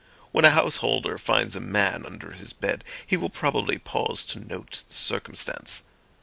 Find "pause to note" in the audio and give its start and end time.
3.77-4.83